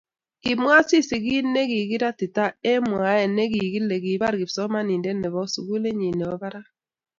[0.41, 6.67] kimwa Asisi kiit nekikiratita eng mwae nekikile kibar kipsomaninde nebo sukulitnyin nebo barak